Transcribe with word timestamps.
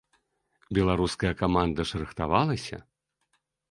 Беларуская 0.77 1.33
каманда 1.43 1.87
ж 1.93 2.01
рыхтавалася? 2.05 2.85